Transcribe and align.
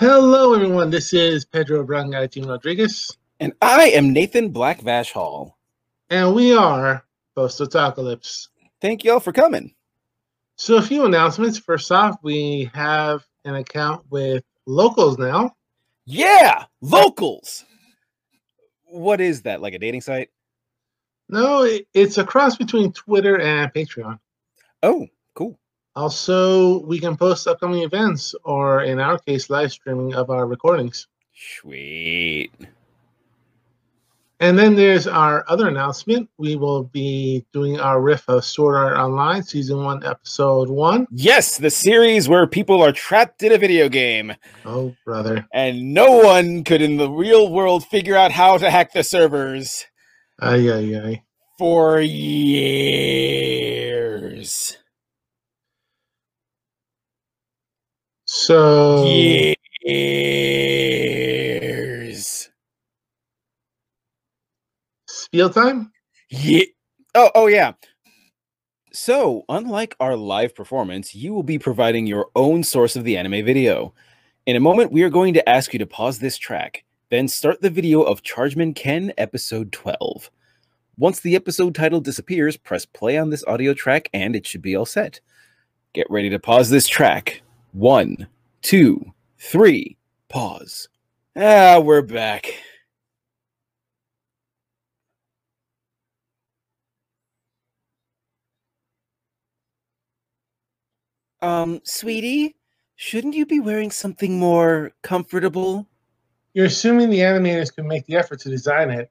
Hello, 0.00 0.54
everyone. 0.54 0.88
This 0.88 1.12
is 1.12 1.44
Pedro 1.44 1.84
Brangatin 1.84 2.48
Rodriguez, 2.48 3.14
And 3.38 3.52
I 3.60 3.90
am 3.90 4.14
Nathan 4.14 4.48
Black 4.48 4.80
Vash 4.80 5.12
Hall. 5.12 5.58
and 6.08 6.34
we 6.34 6.56
are 6.56 7.04
Post 7.34 7.60
Otakulypse. 7.60 8.48
Thank 8.80 9.04
y'all 9.04 9.20
for 9.20 9.30
coming. 9.32 9.74
So, 10.56 10.76
a 10.78 10.82
few 10.82 11.04
announcements. 11.04 11.58
First 11.58 11.92
off, 11.92 12.16
we 12.22 12.70
have 12.72 13.26
an 13.44 13.56
account 13.56 14.06
with 14.08 14.42
locals 14.64 15.18
now. 15.18 15.54
Yeah, 16.06 16.64
locals. 16.80 17.66
What 18.84 19.20
is 19.20 19.42
that? 19.42 19.60
Like 19.60 19.74
a 19.74 19.78
dating 19.78 20.00
site? 20.00 20.30
No, 21.28 21.62
it- 21.64 21.86
it's 21.92 22.16
a 22.16 22.24
cross 22.24 22.56
between 22.56 22.92
Twitter 22.92 23.38
and 23.38 23.70
Patreon. 23.72 24.18
Oh, 24.82 25.08
cool. 25.34 25.59
Also, 25.96 26.80
we 26.86 26.98
can 27.00 27.16
post 27.16 27.46
upcoming 27.48 27.82
events, 27.82 28.34
or 28.44 28.82
in 28.84 29.00
our 29.00 29.18
case, 29.18 29.50
live 29.50 29.72
streaming 29.72 30.14
of 30.14 30.30
our 30.30 30.46
recordings. 30.46 31.08
Sweet. 31.34 32.52
And 34.42 34.58
then 34.58 34.74
there's 34.74 35.06
our 35.06 35.44
other 35.48 35.68
announcement. 35.68 36.30
We 36.38 36.56
will 36.56 36.84
be 36.84 37.44
doing 37.52 37.78
our 37.78 38.00
riff 38.00 38.26
of 38.28 38.42
Sword 38.42 38.74
Art 38.76 38.96
Online, 38.96 39.42
Season 39.42 39.82
1, 39.84 40.02
Episode 40.06 40.70
1. 40.70 41.08
Yes, 41.10 41.58
the 41.58 41.68
series 41.68 42.26
where 42.26 42.46
people 42.46 42.80
are 42.82 42.92
trapped 42.92 43.42
in 43.42 43.52
a 43.52 43.58
video 43.58 43.90
game 43.90 44.32
Oh, 44.64 44.94
brother. 45.04 45.46
and 45.52 45.92
no 45.92 46.20
one 46.24 46.64
could 46.64 46.80
in 46.80 46.96
the 46.96 47.10
real 47.10 47.52
world 47.52 47.84
figure 47.84 48.16
out 48.16 48.32
how 48.32 48.56
to 48.56 48.70
hack 48.70 48.94
the 48.94 49.02
servers 49.02 49.84
Ay, 50.40 50.70
ay, 50.70 50.96
ay. 51.04 51.22
for 51.58 52.00
years. 53.60 54.78
So, 58.50 59.06
Years. 59.84 60.10
spiel 65.06 65.50
time? 65.50 65.92
Yeah. 66.30 66.64
Oh, 67.14 67.30
oh 67.36 67.46
yeah. 67.46 67.74
So, 68.92 69.44
unlike 69.48 69.94
our 70.00 70.16
live 70.16 70.56
performance, 70.56 71.14
you 71.14 71.32
will 71.32 71.44
be 71.44 71.60
providing 71.60 72.08
your 72.08 72.26
own 72.34 72.64
source 72.64 72.96
of 72.96 73.04
the 73.04 73.16
anime 73.16 73.44
video. 73.44 73.94
In 74.46 74.56
a 74.56 74.60
moment, 74.60 74.90
we 74.90 75.04
are 75.04 75.10
going 75.10 75.34
to 75.34 75.48
ask 75.48 75.72
you 75.72 75.78
to 75.78 75.86
pause 75.86 76.18
this 76.18 76.36
track, 76.36 76.82
then 77.08 77.28
start 77.28 77.60
the 77.60 77.70
video 77.70 78.02
of 78.02 78.24
Chargeman 78.24 78.74
Ken 78.74 79.12
episode 79.16 79.70
12. 79.70 80.28
Once 80.96 81.20
the 81.20 81.36
episode 81.36 81.76
title 81.76 82.00
disappears, 82.00 82.56
press 82.56 82.84
play 82.84 83.16
on 83.16 83.30
this 83.30 83.44
audio 83.46 83.74
track 83.74 84.08
and 84.12 84.34
it 84.34 84.44
should 84.44 84.60
be 84.60 84.74
all 84.74 84.86
set. 84.86 85.20
Get 85.92 86.10
ready 86.10 86.30
to 86.30 86.40
pause 86.40 86.68
this 86.68 86.88
track. 86.88 87.42
One, 87.72 88.26
two, 88.62 89.12
three, 89.38 89.96
pause. 90.28 90.88
Ah, 91.36 91.78
we're 91.78 92.02
back. 92.02 92.46
Um, 101.42 101.80
sweetie, 101.84 102.56
shouldn't 102.96 103.34
you 103.34 103.46
be 103.46 103.60
wearing 103.60 103.90
something 103.90 104.38
more 104.38 104.92
comfortable? 105.02 105.88
You're 106.52 106.66
assuming 106.66 107.08
the 107.08 107.20
animators 107.20 107.74
can 107.74 107.86
make 107.86 108.04
the 108.06 108.16
effort 108.16 108.40
to 108.40 108.50
design 108.50 108.90
it. 108.90 109.10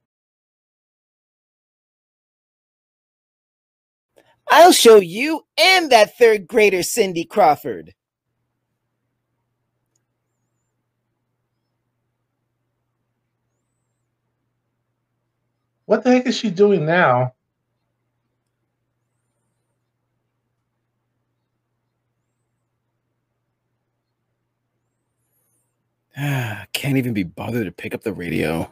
I'll 4.52 4.72
show 4.72 4.98
you 4.98 5.46
and 5.58 5.92
that 5.92 6.18
third 6.18 6.48
grader 6.48 6.84
Cindy 6.84 7.24
Crawford. 7.24 7.94
What 15.90 16.04
the 16.04 16.12
heck 16.12 16.28
is 16.28 16.38
she 16.38 16.52
doing 16.52 16.86
now? 16.86 17.34
Can't 26.74 26.98
even 26.98 27.16
be 27.16 27.24
bothered 27.24 27.66
to 27.66 27.72
pick 27.72 27.96
up 27.96 28.04
the 28.04 28.14
radio. 28.14 28.70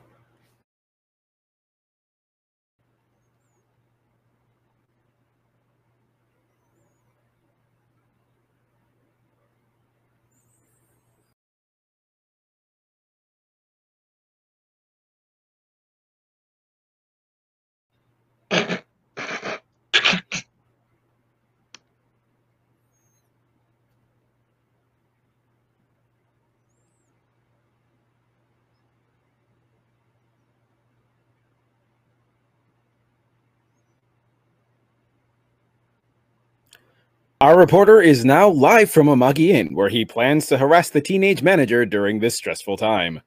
Our 37.39 37.55
reporter 37.55 38.01
is 38.01 38.25
now 38.25 38.49
live 38.49 38.89
from 38.89 39.05
Amagi 39.05 39.49
Inn, 39.49 39.75
where 39.75 39.89
he 39.89 40.05
plans 40.05 40.47
to 40.47 40.57
harass 40.57 40.89
the 40.89 41.01
teenage 41.01 41.43
manager 41.43 41.85
during 41.85 42.19
this 42.19 42.33
stressful 42.33 42.77
time. 42.77 43.21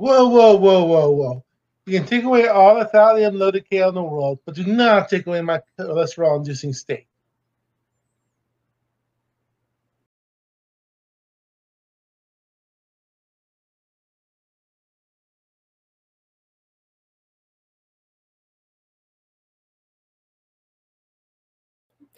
Whoa, 0.00 0.28
whoa, 0.28 0.56
whoa, 0.56 0.84
whoa, 0.84 1.10
whoa. 1.10 1.44
You 1.84 1.98
can 1.98 2.08
take 2.08 2.24
away 2.24 2.48
all 2.48 2.78
the 2.78 2.86
thallium 2.86 3.36
loaded 3.36 3.68
kale 3.68 3.90
in 3.90 3.96
the 3.96 4.02
world, 4.02 4.38
but 4.46 4.54
do 4.54 4.64
not 4.64 5.10
take 5.10 5.26
away 5.26 5.42
my 5.42 5.60
cholesterol 5.78 6.38
inducing 6.38 6.72
steak. 6.72 7.06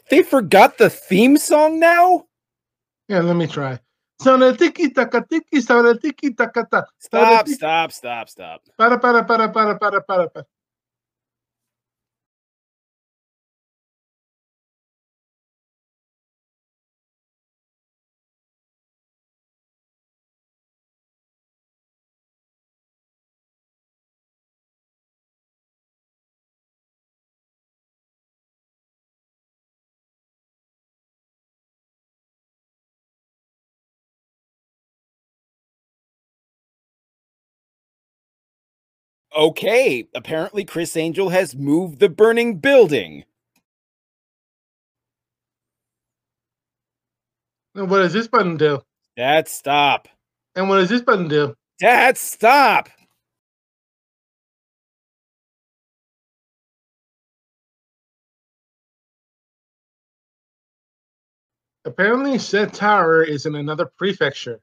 They 0.09 0.23
forgot 0.23 0.79
the 0.79 0.89
theme 0.89 1.37
song 1.37 1.81
now? 1.81 2.27
Yeah, 3.09 3.23
let 3.23 3.35
me 3.35 3.49
try. 3.49 3.81
Sana 4.21 4.53
tiki 4.57 4.93
taka 4.95 5.21
tiki, 5.23 5.63
sana 5.63 5.95
tiki 5.99 6.35
taka 6.35 6.65
ta. 6.71 6.85
Stop, 6.99 7.49
stop, 7.49 7.91
stop, 7.93 8.29
stop. 8.29 8.61
Para, 8.77 8.99
para, 8.99 9.25
para, 9.25 9.49
para, 9.53 9.79
para, 9.79 10.01
para, 10.01 10.29
para. 10.29 10.47
Okay, 39.35 40.09
apparently 40.15 40.65
Criss 40.65 40.97
Angel 40.97 41.31
has 41.31 41.57
moved 41.57 42.01
the 42.01 42.11
burning 42.11 42.59
building. 42.59 43.25
And 47.75 47.91
what 47.91 48.01
does 48.01 48.13
this 48.13 48.29
button 48.29 48.59
do? 48.59 48.83
Dad, 49.17 49.49
stop. 49.49 50.09
And 50.55 50.69
what 50.69 50.77
does 50.77 50.91
this 50.91 51.01
button 51.01 51.29
do? 51.29 51.55
Dad, 51.79 52.19
stop. 52.19 52.91
Apparently, 61.85 62.39
said 62.39 62.73
tower 62.75 63.25
is 63.25 63.47
in 63.47 63.55
another 63.55 63.87
prefecture. 63.87 64.61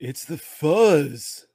It's 0.00 0.24
the 0.26 0.38
fuzz. 0.38 1.46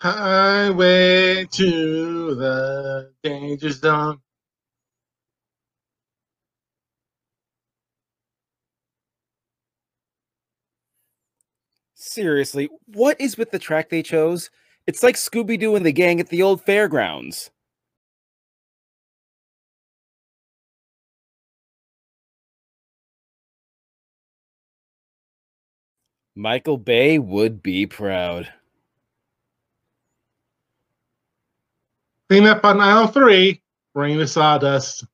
Highway 0.00 1.46
to 1.52 2.34
the 2.36 3.12
danger 3.24 3.70
zone. 3.72 4.20
Seriously, 12.08 12.70
what 12.86 13.20
is 13.20 13.36
with 13.36 13.50
the 13.50 13.58
track 13.58 13.90
they 13.90 14.02
chose? 14.02 14.48
It's 14.86 15.02
like 15.02 15.16
Scooby 15.16 15.60
Doo 15.60 15.76
and 15.76 15.84
the 15.84 15.92
gang 15.92 16.20
at 16.20 16.30
the 16.30 16.42
old 16.42 16.62
fairgrounds. 16.62 17.50
Michael 26.34 26.78
Bay 26.78 27.18
would 27.18 27.62
be 27.62 27.84
proud. 27.84 28.50
Clean 32.30 32.46
up 32.46 32.64
on 32.64 32.80
aisle 32.80 33.08
three. 33.08 33.60
Bring 33.92 34.16
the 34.16 34.26
sawdust. 34.26 35.04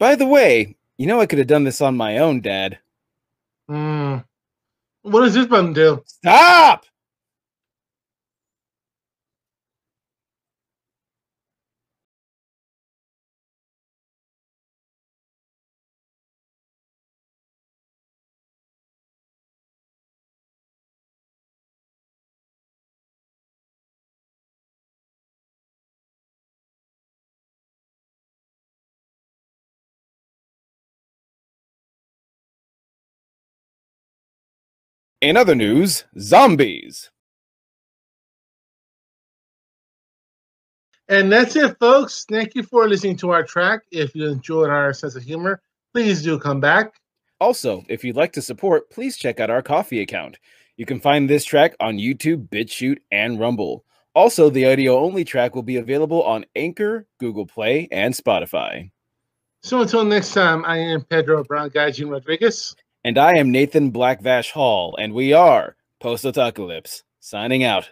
By 0.00 0.16
the 0.16 0.26
way, 0.26 0.76
you 0.96 1.06
know 1.06 1.20
I 1.20 1.26
could 1.26 1.38
have 1.38 1.46
done 1.46 1.64
this 1.64 1.82
on 1.82 1.94
my 1.94 2.18
own, 2.18 2.40
Dad. 2.40 2.78
Hmm. 3.68 4.16
What 5.02 5.20
does 5.20 5.34
this 5.34 5.46
button 5.46 5.74
do? 5.74 6.02
Stop! 6.06 6.86
In 35.20 35.36
other 35.36 35.54
news, 35.54 36.04
zombies. 36.18 37.10
And 41.08 41.30
that's 41.30 41.56
it, 41.56 41.76
folks. 41.78 42.24
Thank 42.30 42.54
you 42.54 42.62
for 42.62 42.88
listening 42.88 43.16
to 43.16 43.30
our 43.30 43.42
track. 43.42 43.82
If 43.90 44.14
you 44.14 44.28
enjoyed 44.28 44.70
our 44.70 44.92
sense 44.92 45.16
of 45.16 45.22
humor, 45.22 45.60
please 45.92 46.22
do 46.22 46.38
come 46.38 46.60
back. 46.60 46.94
Also, 47.40 47.84
if 47.88 48.04
you'd 48.04 48.16
like 48.16 48.32
to 48.34 48.42
support, 48.42 48.90
please 48.90 49.16
check 49.16 49.40
out 49.40 49.50
our 49.50 49.60
Ko-fi 49.60 50.00
account. 50.00 50.38
You 50.76 50.86
can 50.86 51.00
find 51.00 51.28
this 51.28 51.44
track 51.44 51.74
on 51.80 51.98
YouTube, 51.98 52.48
BitChute, 52.48 52.98
and 53.10 53.40
Rumble. 53.40 53.84
Also, 54.14 54.50
the 54.50 54.70
audio 54.70 54.98
only 54.98 55.24
track 55.24 55.54
will 55.54 55.62
be 55.62 55.76
available 55.76 56.22
on 56.22 56.46
Anchor, 56.56 57.06
Google 57.18 57.46
Play, 57.46 57.88
and 57.90 58.14
Spotify. 58.14 58.90
So 59.62 59.82
until 59.82 60.04
next 60.04 60.32
time, 60.32 60.64
I 60.64 60.78
am 60.78 61.02
Pedro 61.02 61.44
Brown 61.44 61.70
Gaijin 61.70 62.10
Rodriguez. 62.10 62.74
And 63.02 63.16
I 63.16 63.38
am 63.38 63.50
Nathan 63.50 63.90
Blackvash 63.92 64.50
Hall, 64.50 64.94
and 64.98 65.14
we 65.14 65.32
are 65.32 65.76
Post 66.00 66.24
Otakulypse, 66.24 67.02
signing 67.18 67.64
out. 67.64 67.88